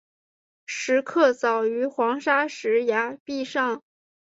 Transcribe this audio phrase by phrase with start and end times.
[0.65, 3.83] 石刻凿于黄砂石崖壁上。